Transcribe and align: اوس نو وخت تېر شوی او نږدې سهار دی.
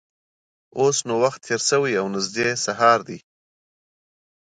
اوس 0.79 0.97
نو 1.07 1.15
وخت 1.23 1.39
تېر 1.47 1.61
شوی 1.69 1.93
او 2.01 2.05
نږدې 2.13 2.49
سهار 2.65 2.99
دی. 3.07 3.19